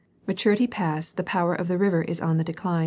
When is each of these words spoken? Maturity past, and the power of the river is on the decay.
Maturity 0.25 0.65
past, 0.65 1.13
and 1.13 1.17
the 1.17 1.23
power 1.29 1.53
of 1.53 1.67
the 1.67 1.77
river 1.77 2.01
is 2.01 2.19
on 2.19 2.37
the 2.39 2.43
decay. 2.43 2.79